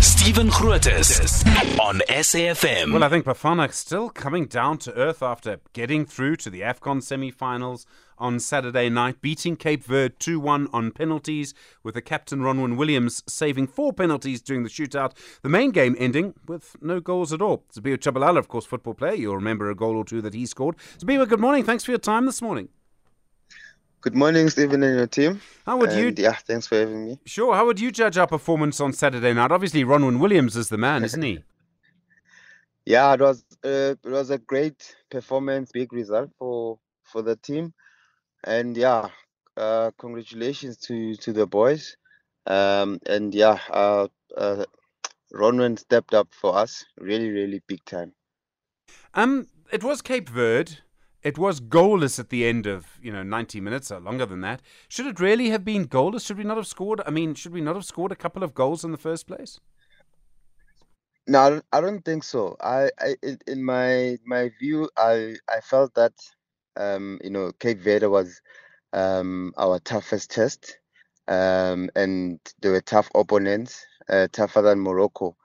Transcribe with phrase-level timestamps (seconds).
[0.00, 1.44] Stephen Grootes
[1.78, 2.92] on SAFM.
[2.92, 7.02] Well, I think Bafana still coming down to earth after getting through to the AFCON
[7.02, 7.84] semi-finals
[8.16, 11.52] on Saturday night, beating Cape Verde 2-1 on penalties,
[11.82, 15.12] with the captain Ronwen Williams saving four penalties during the shootout.
[15.42, 17.64] The main game ending with no goals at all.
[17.74, 19.14] Siphiwe Tshabalala, of course, football player.
[19.14, 20.76] You'll remember a goal or two that he scored.
[20.98, 21.64] Siphiwe, good morning.
[21.64, 22.70] Thanks for your time this morning.
[24.02, 25.42] Good morning, Stephen and your team.
[25.66, 26.24] How would and you?
[26.24, 27.18] Yeah, thanks for having me.
[27.26, 27.54] Sure.
[27.54, 29.52] How would you judge our performance on Saturday night?
[29.52, 31.40] Obviously, Ronwen Williams is the man, isn't he?
[32.86, 37.74] yeah, it was uh, it was a great performance, big result for for the team,
[38.42, 39.10] and yeah,
[39.58, 41.98] uh, congratulations to to the boys.
[42.46, 44.64] Um, and yeah, uh, uh,
[45.34, 48.14] Ronwen stepped up for us, really, really big time.
[49.12, 50.78] Um, it was Cape Verde.
[51.22, 54.62] It was goalless at the end of, you know, 90 minutes or longer than that.
[54.88, 56.26] Should it really have been goalless?
[56.26, 57.02] Should we not have scored?
[57.06, 59.60] I mean, should we not have scored a couple of goals in the first place?
[61.26, 62.56] No, I don't, think so.
[62.60, 66.14] I, I in, in my my view, I I felt that
[66.76, 68.40] um, you know Cape Verde was
[68.92, 70.78] um, our toughest test,
[71.28, 75.36] um, and they were tough opponents, uh, tougher than Morocco.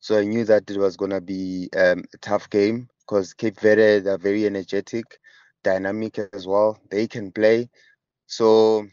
[0.00, 3.98] So I knew that it was gonna be um, a tough game because Cape Verde
[3.98, 5.04] they're very energetic,
[5.64, 6.78] dynamic as well.
[6.90, 7.68] They can play,
[8.26, 8.86] so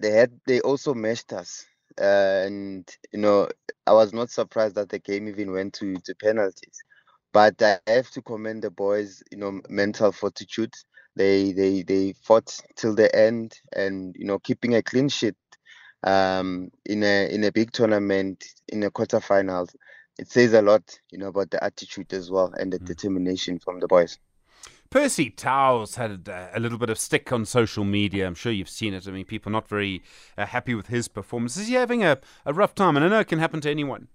[0.00, 1.64] they had they also matched us,
[2.00, 3.48] uh, and you know
[3.86, 6.82] I was not surprised that the game even went to to penalties.
[7.32, 10.74] But I have to commend the boys, you know, mental fortitude.
[11.14, 15.36] They they they fought till the end, and you know, keeping a clean sheet
[16.02, 19.76] um, in a in a big tournament in a quarterfinals
[20.20, 22.84] it says a lot, you know, about the attitude as well and the mm.
[22.84, 24.18] determination from the boys.
[24.90, 28.26] Percy Tau's had a, a, little bit of stick on social media.
[28.26, 29.08] I'm sure you've seen it.
[29.08, 30.02] I mean, people not very
[30.36, 31.56] uh, happy with his performance.
[31.56, 32.96] Is he having a, a rough time?
[32.96, 34.08] And I know it can happen to anyone.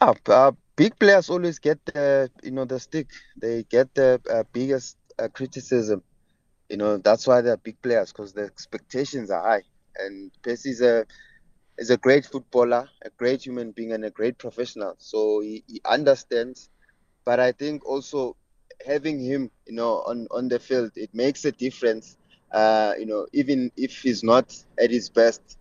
[0.00, 3.08] Yeah, uh, big players always get the you know the stick.
[3.40, 6.02] They get the uh, biggest uh, criticism.
[6.68, 9.62] You know that's why they're big players because the expectations are high.
[9.98, 11.06] And Percy's a
[11.80, 14.96] is a great footballer, a great human being, and a great professional.
[14.98, 16.70] So he, he understands.
[17.24, 18.36] But I think also
[18.86, 22.18] having him, you know, on, on the field, it makes a difference.
[22.52, 25.58] Uh, you know, even if he's not at his best,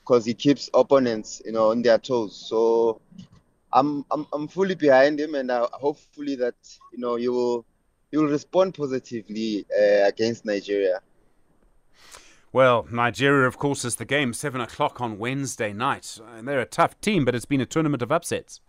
[0.00, 2.36] because he keeps opponents, you know, on their toes.
[2.48, 3.00] So
[3.72, 6.56] I'm I'm, I'm fully behind him, and I, hopefully that
[6.92, 7.66] you know he will
[8.10, 11.00] he will respond positively uh, against Nigeria.
[12.56, 16.18] Well, Nigeria, of course, is the game, 7 o'clock on Wednesday night.
[16.34, 18.62] And they're a tough team, but it's been a tournament of upsets.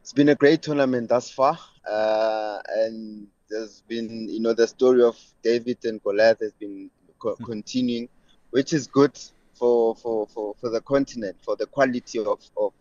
[0.00, 1.58] It's been a great tournament thus far.
[1.84, 7.34] Uh, and there's been, you know, the story of David and Goliath has been co-
[7.34, 7.42] hmm.
[7.42, 8.08] continuing,
[8.50, 9.18] which is good
[9.54, 12.72] for, for, for, for the continent, for the quality of, of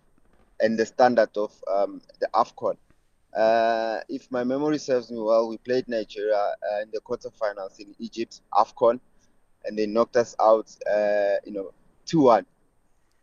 [0.60, 2.78] and the standard of um, the AFCON.
[3.36, 7.96] Uh, if my memory serves me well, we played Nigeria uh, in the quarterfinals in
[7.98, 9.00] Egypt, AFCON
[9.66, 11.72] and they knocked us out, uh, you know,
[12.06, 12.46] two one.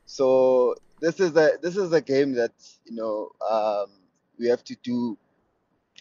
[0.07, 2.53] So this is a this is a game that
[2.87, 3.91] you know um,
[4.39, 5.17] we have to do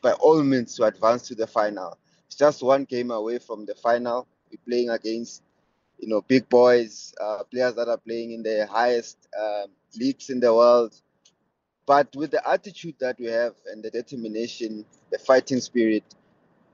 [0.02, 1.98] by all means to advance to the final.
[2.28, 4.28] It's just one game away from the final.
[4.52, 5.44] We're playing against
[6.00, 10.40] you know big boys, uh, players that are playing in the highest um, leagues in
[10.40, 10.96] the world.
[11.86, 16.04] But with the attitude that we have and the determination, the fighting spirit,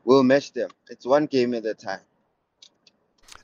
[0.04, 0.72] we'll match them.
[0.90, 2.02] It's one game at a time.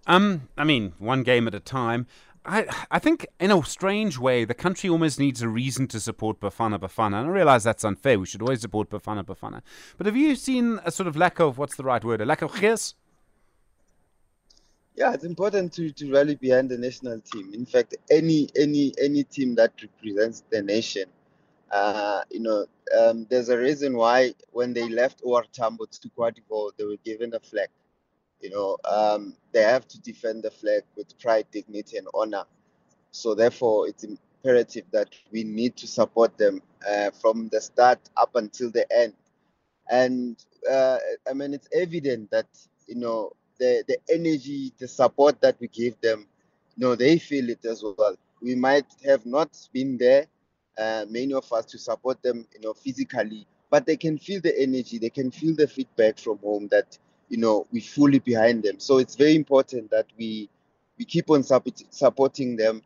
[0.09, 2.07] Um, I mean, one game at a time.
[2.43, 6.39] I, I think in a strange way, the country almost needs a reason to support
[6.39, 7.19] Bafana Bafana.
[7.19, 8.19] And I realize that's unfair.
[8.19, 9.61] We should always support Bafana Bafana.
[9.97, 12.41] But have you seen a sort of lack of, what's the right word, a lack
[12.41, 12.95] of gears?
[14.95, 17.53] Yeah, it's important to, to rally behind the national team.
[17.53, 21.05] In fact, any any any team that represents the nation,
[21.71, 22.65] uh, you know,
[22.99, 26.97] um, there's a reason why when they left OR Tambo to Cote d'Ivoire, they were
[27.05, 27.69] given a flag.
[28.41, 32.45] You know, um, they have to defend the flag with pride, dignity, and honor.
[33.11, 38.35] So therefore, it's imperative that we need to support them uh, from the start up
[38.35, 39.13] until the end.
[39.89, 40.37] And
[40.69, 40.97] uh,
[41.29, 42.47] I mean, it's evident that
[42.87, 46.27] you know the the energy, the support that we give them,
[46.75, 48.05] you know, they feel it as well.
[48.31, 50.27] We might have not been there,
[50.77, 54.59] uh, many of us, to support them, you know, physically, but they can feel the
[54.61, 56.97] energy, they can feel the feedback from home that
[57.29, 60.49] you know we fully behind them so it's very important that we
[60.97, 62.81] we keep on support, supporting them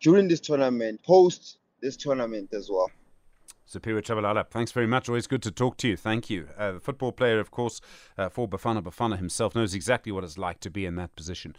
[0.00, 2.90] during this tournament post this tournament as well
[3.72, 5.08] Siphiwe Tshabalala, thanks very much.
[5.08, 5.96] Always good to talk to you.
[5.96, 6.48] Thank you.
[6.58, 7.80] Uh, the football player, of course,
[8.18, 11.56] uh, for Bafana Bafana himself knows exactly what it's like to be in that position.